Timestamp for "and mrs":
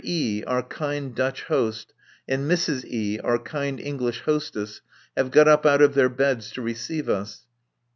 2.27-2.83